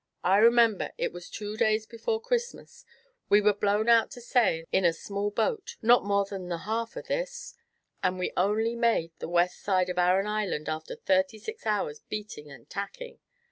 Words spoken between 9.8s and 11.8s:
of Arran Island after thirty six